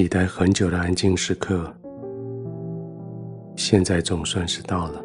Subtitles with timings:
[0.00, 1.70] 期待很久的安静时刻，
[3.54, 5.04] 现在总算是到了。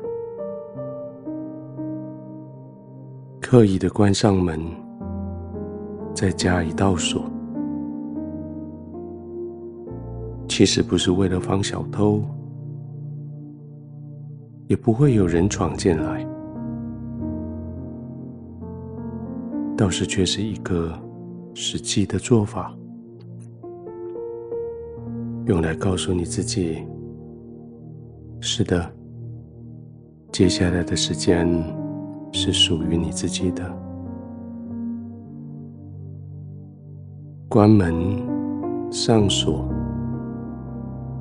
[3.41, 4.57] 刻意的关上门，
[6.13, 7.29] 再加以倒锁，
[10.47, 12.23] 其实不是为了防小偷，
[14.67, 16.25] 也不会有人闯进来，
[19.75, 20.97] 倒是却是一个
[21.53, 22.73] 实际的做法。
[25.45, 26.83] 用来告诉你自己：
[28.39, 28.91] 是的，
[30.31, 31.47] 接下来的时间
[32.33, 33.63] 是属于你自己的。
[37.47, 37.93] 关门
[38.91, 39.69] 上锁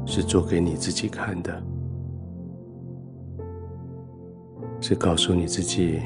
[0.07, 1.63] 是做给你自己看的，
[4.81, 6.01] 是告诉你自己：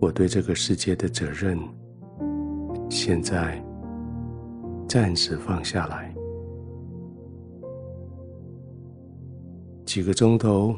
[0.00, 1.58] 我对这个世界的责任，
[2.88, 3.62] 现在
[4.88, 6.07] 暂时放下来。
[9.88, 10.76] 几个钟头，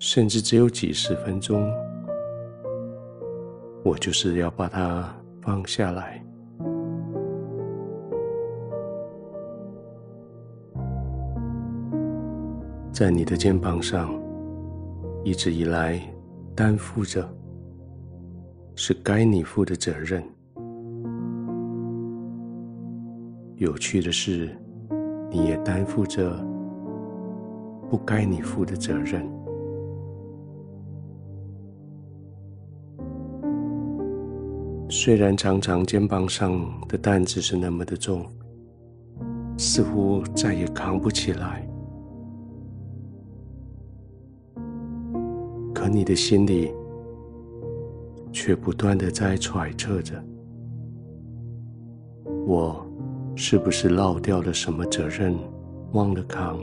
[0.00, 1.72] 甚至只有几十分钟，
[3.84, 5.08] 我就是要把它
[5.40, 6.20] 放下来。
[12.90, 14.12] 在你的肩膀上，
[15.22, 16.00] 一直以来
[16.56, 17.24] 担负着
[18.74, 20.20] 是该你负的责任。
[23.54, 24.50] 有趣的是，
[25.30, 26.55] 你也担负着。
[27.88, 29.26] 不该你负的责任。
[34.88, 36.58] 虽然常常肩膀上
[36.88, 38.24] 的担子是那么的重，
[39.58, 41.68] 似乎再也扛不起来，
[45.74, 46.72] 可你的心里
[48.32, 50.22] 却不断的在揣测着：
[52.46, 52.86] 我
[53.34, 55.36] 是不是落掉了什么责任，
[55.92, 56.58] 忘了扛？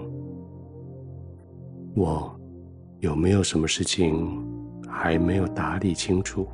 [1.95, 2.33] 我
[2.99, 4.43] 有没有什么事情
[4.87, 6.47] 还没有打理清楚？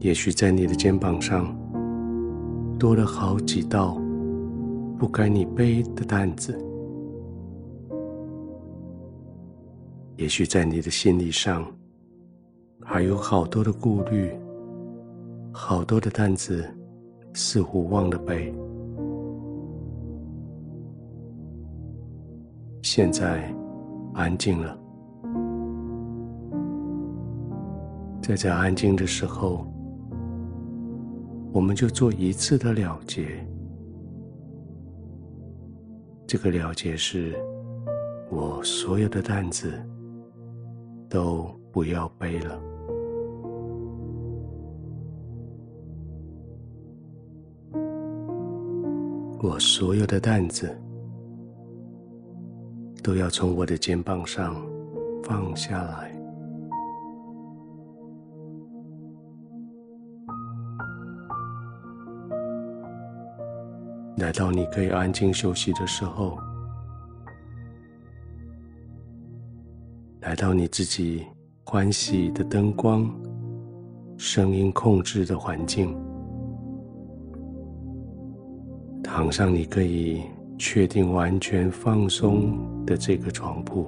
[0.00, 1.54] 也许在你的肩膀上
[2.78, 4.00] 多了好几道
[4.98, 6.58] 不该你背的担子，
[10.16, 11.64] 也许在你的心理上
[12.82, 14.32] 还有好多的顾虑，
[15.52, 16.64] 好多的担子
[17.34, 18.52] 似乎忘了背。
[22.92, 23.48] 现在
[24.14, 24.76] 安静了，
[28.20, 29.64] 在这安静的时候，
[31.52, 33.28] 我们就做一次的了结。
[36.26, 37.32] 这个了结是，
[38.28, 39.72] 我所有的担子
[41.08, 42.60] 都不要背了，
[49.40, 50.76] 我所有的担子。
[53.02, 54.54] 都要从我的肩膀上
[55.24, 56.12] 放下来，
[64.18, 66.38] 来到你可以安静休息的时候，
[70.20, 71.26] 来到你自己
[71.64, 73.10] 欢喜的灯光、
[74.18, 75.96] 声音控制的环境，
[79.02, 80.22] 躺上你可以。
[80.62, 83.86] 确定完全放松的这个床铺，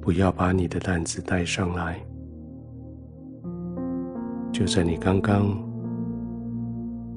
[0.00, 2.00] 不要把你的担子带上来。
[4.50, 5.54] 就在你刚刚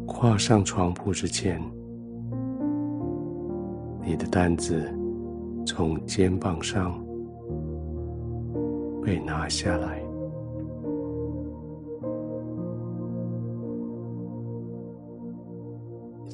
[0.05, 1.61] 跨上床铺之前，
[4.03, 4.93] 你的担子
[5.65, 7.01] 从肩膀上
[9.01, 10.04] 被拿下来。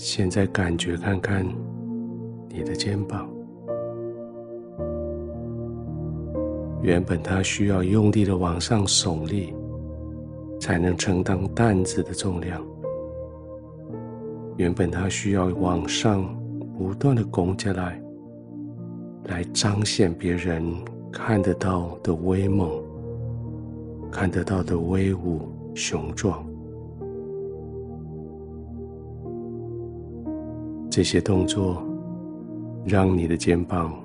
[0.04, 1.46] 现在感觉看看
[2.50, 3.30] 你的肩膀，
[6.82, 9.54] 原本它需要用力的往上耸立，
[10.60, 12.66] 才能承担担子的重量。
[14.58, 16.36] 原本它需要往上
[16.76, 18.02] 不断的拱起来，
[19.26, 20.66] 来彰显别人
[21.12, 22.72] 看得到的威猛，
[24.12, 25.42] 看得到的威武
[25.76, 26.44] 雄壮。
[30.92, 31.82] 这些动作
[32.86, 33.98] 让你的肩膀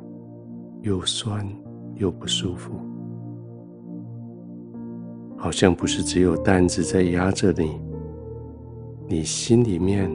[0.83, 1.45] 又酸
[1.97, 2.75] 又不舒服，
[5.37, 7.81] 好像不是只有担子在压着你，
[9.09, 10.09] 你心里面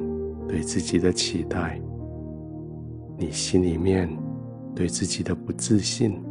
[0.47, 1.77] 对自己的期待，
[3.17, 4.09] 你心里面
[4.73, 6.23] 对自己的不自信，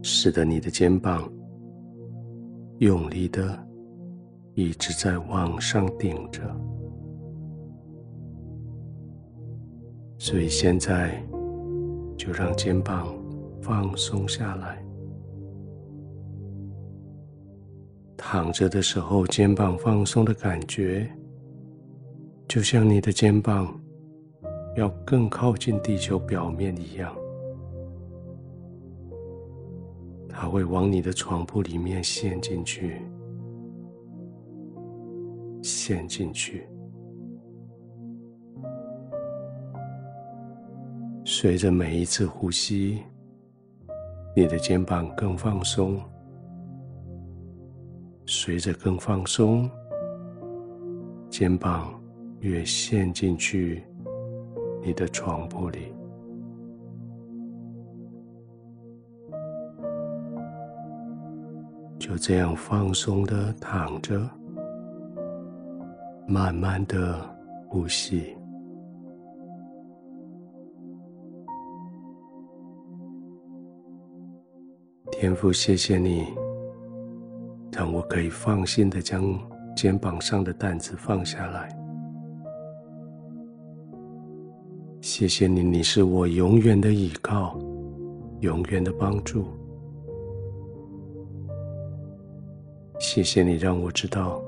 [0.00, 1.30] 使得你的肩膀
[2.78, 3.62] 用力的
[4.54, 6.40] 一直在往上顶着。
[10.16, 11.22] 所以现在
[12.16, 13.14] 就让肩膀
[13.60, 14.82] 放松下来。
[18.16, 21.10] 躺着的时候，肩膀放松的感觉，
[22.48, 23.78] 就像你的肩膀
[24.76, 27.14] 要更靠近地球表面一样，
[30.28, 33.02] 它会往你的床铺里面陷进去，
[35.62, 36.66] 陷进去。
[41.26, 43.02] 随着每一次呼吸，
[44.36, 45.98] 你的肩膀更放松。
[48.26, 49.68] 随着更放松，
[51.30, 51.98] 肩膀
[52.40, 53.82] 越陷进去
[54.82, 55.94] 你的床铺里，
[61.98, 64.20] 就这样放松的躺着，
[66.26, 67.18] 慢慢的
[67.68, 68.36] 呼吸。
[75.24, 76.26] 天父，谢谢你。
[77.72, 79.24] 让我可以放心的将
[79.74, 81.74] 肩膀上的担子放下来。
[85.00, 87.58] 谢谢你，你是我永远的依靠，
[88.40, 89.46] 永远的帮助。
[92.98, 94.42] 谢谢你，让我知道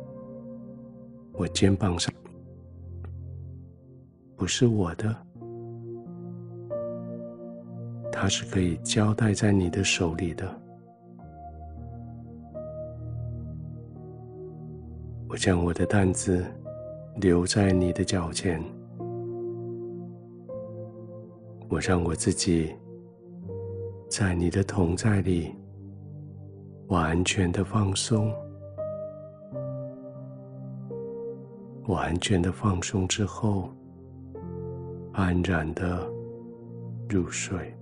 [1.33, 2.13] 我肩膀上
[4.37, 5.17] 不是我的，
[8.13, 10.47] 它是可以交代在你的手里的。
[15.37, 16.43] 我将我的担子
[17.17, 18.59] 留在你的脚前，
[21.69, 22.75] 我让我自己
[24.09, 25.55] 在你的同在里
[26.87, 28.33] 完全的放松，
[31.87, 33.69] 完全的放松之后，
[35.13, 36.11] 安然的
[37.11, 37.77] 入睡。